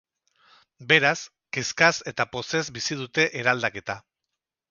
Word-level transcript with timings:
Beraz, 0.91 1.17
kezkaz 1.57 1.91
eta 2.13 2.27
pozez 2.35 2.63
bizi 2.79 2.99
dute 3.05 3.27
eraldaketa. 3.43 4.01